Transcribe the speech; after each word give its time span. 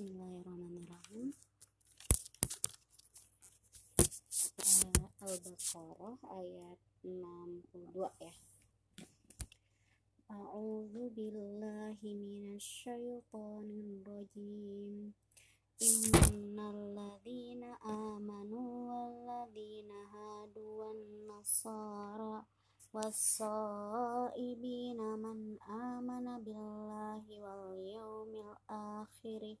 Bismillahirrahmanirrahim. 0.00 1.28
Uh, 4.56 5.28
Al-Baqarah 5.28 6.16
ayat 6.40 6.80
62 7.04 8.08
ya. 8.24 8.32
A'udzu 10.32 11.04
billahi 11.12 12.16
minasyaitonir 12.16 14.00
rajim. 14.08 15.12
Innal 15.84 16.80
ladzina 16.96 17.76
amanu 17.84 18.88
wal 18.88 19.12
ladzina 19.28 20.00
hadu 20.16 20.80
wan 20.80 21.28
nasara 21.28 22.48
was-saibina 22.96 24.40
man 25.20 25.60
amana 25.68 26.40
billahi 26.40 27.36
wal 27.36 27.76
yawmil 27.84 28.56
akhir 28.64 29.60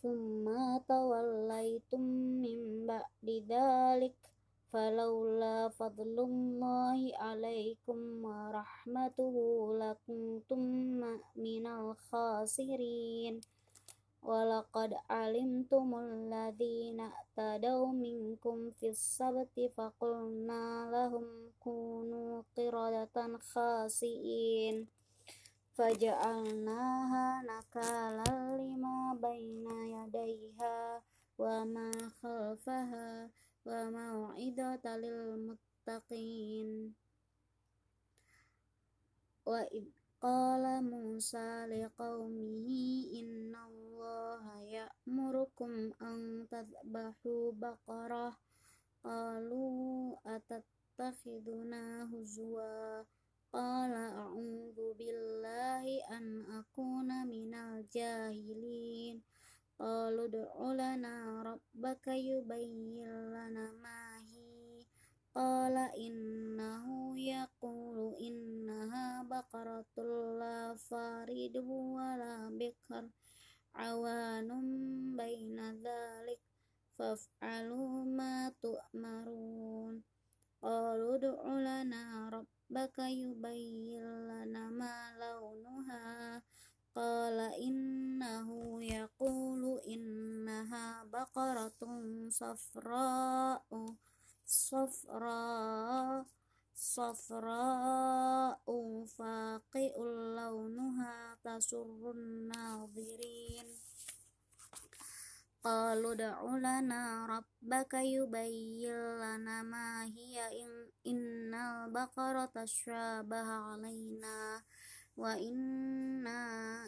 Thumma 0.00 0.80
tawallaitum 0.88 2.00
min 2.40 2.88
ba'di 2.88 3.44
fadlullahi 5.76 7.12
alaikum 7.20 8.24
wa 8.24 8.48
rahmatuhu 8.48 9.76
lakuntum 9.76 11.04
minal 11.36 11.92
khasirin. 12.08 13.44
Walaqad 14.24 14.96
alimtumul 15.04 16.32
ladhina 16.32 17.12
tadaw 17.36 17.92
minkum 17.92 18.72
fis 18.80 18.96
sabti 18.96 19.68
faqulna 19.76 20.88
qiradatan 22.56 23.36
khasiin 23.36 24.88
faja'alnaha 25.80 27.40
nakalan 27.48 28.60
lima 28.60 29.16
baina 29.16 29.72
yadayha 29.88 31.00
wa 31.40 31.64
ma 31.64 31.88
khalfaha 32.20 33.32
wa 33.64 33.88
mau'idatan 33.88 35.00
lil 35.00 35.40
muttaqin. 35.40 36.92
Wa 39.48 39.64
id 39.72 39.88
qala 40.20 40.84
Musa 40.84 41.64
liqaumihi 41.64 43.16
inna 43.24 43.64
allaha 43.64 44.60
ya'murukum 44.60 45.96
an 45.96 46.44
tadhbahu 46.52 47.56
baqarah. 47.56 48.36
Qalu 49.00 50.12
atattakhiduna 50.28 52.04
huzwa 52.12 53.00
Qala 53.50 54.14
a'udzu 54.30 54.94
billahi 54.94 55.98
an 56.06 56.46
akuna 56.58 57.26
minal 57.26 57.82
jahilin. 57.90 59.18
Qalu 59.74 60.30
ud'u 60.30 60.70
lana 60.78 61.42
rabbaka 61.42 62.14
yubayyin 62.14 63.10
lana 63.34 63.74
ma 63.82 64.22
hi. 64.30 64.86
Qala 65.34 65.90
innahu 65.98 67.18
yaqulu 67.18 68.14
innaha 68.22 69.26
baqaratul 69.26 70.38
la 70.38 70.78
faridu 70.86 71.66
wa 71.66 72.14
la 72.22 72.54
bikr 72.54 73.10
awanum 73.74 74.66
baina 75.18 75.74
dhalik 75.74 76.38
faf'alu 76.94 78.06
ma 78.14 78.46
tu'marun. 78.62 80.06
Qalu 80.60 81.04
ud'u 81.16 81.32
lana 81.64 82.28
rabbaka 82.28 82.60
rabbaka 82.70 83.10
yubayyin 83.10 84.30
lana 84.30 84.70
ma 84.70 85.10
launuha 85.18 86.38
qala 86.94 87.50
innahu 87.58 88.78
yaqulu 88.78 89.82
innaha 89.90 91.02
baqaratun 91.10 92.30
safra'u 92.30 93.98
safra 94.46 96.22
safra'u 96.78 98.68
faqi'ul 99.16 100.14
launuha 100.38 101.34
tasurrun 101.42 102.46
Qalu 105.60 106.16
da'u 106.16 106.56
lana 106.56 107.28
rabbaka 107.28 108.00
yubayyin 108.00 109.20
lana 109.20 109.60
ma 109.60 110.08
hiya 110.08 110.48
in 110.56 110.72
innal 111.04 111.92
baqara 111.92 112.48
tasyabaha 112.48 113.76
alaina 113.76 114.64
wa 115.20 115.36
inna 115.36 116.40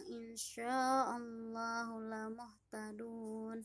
insya'allahu 0.09 2.01
lamuhtadun. 2.09 3.61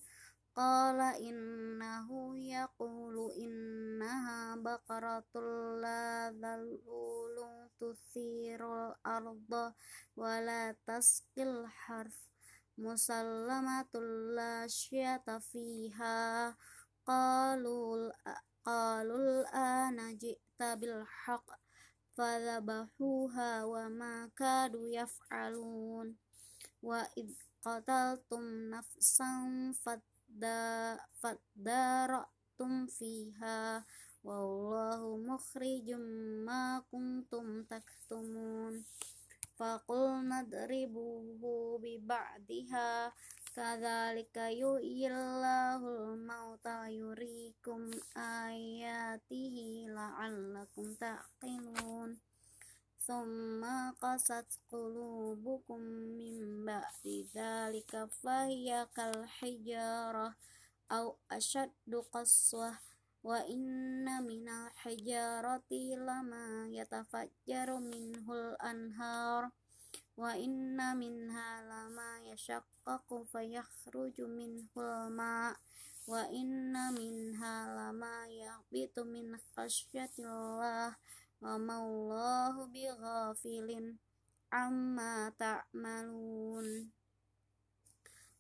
Qala 0.53 1.17
innahu 1.17 2.37
yaqulu 2.37 3.33
innaha 3.33 4.61
baqaratul 4.61 5.81
la 5.81 6.29
dhalulun 6.37 7.73
tuthirul 7.81 8.93
arda 9.01 9.73
wa 10.21 10.33
la 10.45 10.77
tasqil 10.85 11.65
harf 11.89 12.29
musallamatul 12.79 14.39
la 14.39 14.71
syata 14.71 15.43
fiha 15.43 16.55
qalul 17.03 18.15
qalul 18.63 19.43
ana 19.51 20.15
ji'ta 20.15 20.79
bil 20.79 21.03
haqq 21.03 21.49
fadhabahuha 22.15 23.67
wa 23.67 23.85
ma 23.91 24.15
kadu 24.35 24.87
yaf'alun. 24.91 26.15
Wa 26.83 27.03
id 27.19 27.31
qataltum 27.63 28.71
nafsan 28.71 29.75
fadda 29.83 30.99
faddaratum 31.19 32.87
fiha. 32.87 33.83
Wallahu 34.27 35.23
mukhrijum 35.23 36.03
ma 36.47 36.83
kuntum 36.91 37.63
taktumun 37.71 38.83
nadribuhu 39.59 41.83
bi 41.83 41.99
ba'diha 41.99 43.11
kadzalika 43.51 44.55
yu'illahul 44.55 46.15
mauta 46.23 46.87
yurikum 46.87 47.91
ayatihi 48.15 49.91
la'allakum 49.91 50.95
taqilun 51.03 52.23
thumma 53.03 53.99
qasat 53.99 54.47
qulubukum 54.71 55.83
min 56.15 56.63
ba'di 56.63 57.27
dzalika 57.27 58.07
fahiya 58.23 58.87
kal 58.95 59.27
hijarah 59.43 60.39
aw 60.87 61.19
ashaddu 61.35 62.07
qaswah 62.15 62.79
wa 63.23 63.43
inna 63.47 64.21
minal 64.23 64.71
hijarati 64.85 65.97
lama 65.99 66.69
yatafajjaru 66.71 67.81
minhul 67.83 68.55
anhar. 68.63 69.51
Wa 70.19 70.35
inna 70.35 70.99
minha 70.99 71.63
lama 71.63 72.19
yashaqqaqu 72.27 73.23
fayakhruju 73.31 74.27
minhul 74.27 75.11
ma. 75.15 75.55
Wa 76.07 76.27
inna 76.31 76.91
minha 76.95 77.55
lama 77.75 78.27
yahbitu 78.27 79.07
min 79.07 79.39
khasyatillah. 79.55 80.95
Wa 81.39 81.55
mallahu 81.59 82.67
bighafilin 82.71 83.99
amma 84.51 85.31
ta'malun. 85.39 86.91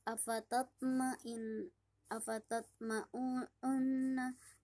Afatatma'in 0.08 1.68
afatatma'unna 2.08 4.32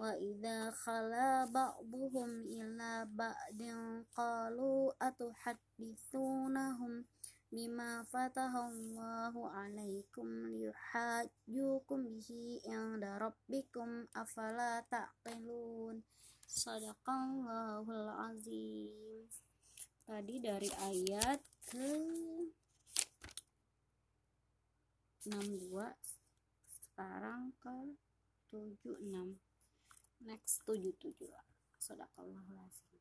wa 0.00 0.16
idza 0.16 0.72
khala 0.72 1.44
ba'dhum 1.52 2.48
ila 2.48 3.04
ba'din 3.04 4.00
qalu 4.16 4.88
atuhaddithunahum 4.96 7.04
bima 7.52 8.00
fatahallahu 8.08 9.52
alaikum 9.52 10.48
liyuhajjukum 10.48 12.16
bihi 12.16 12.64
inda 12.64 13.20
rabbikum 13.20 14.08
afala 14.16 14.80
taqilun. 14.88 16.00
Sadaqallahul 16.48 18.08
azim. 18.32 19.28
Tadi 20.08 20.40
dari 20.40 20.72
ayat 20.80 21.44
ke 21.68 21.92
62 25.28 25.76
sekarang 26.88 27.52
ke 27.60 28.00
76 28.48 29.49
Next 30.20 30.62
77 30.66 31.32
Sadaqallahul 31.78 32.58
azim 32.66 32.99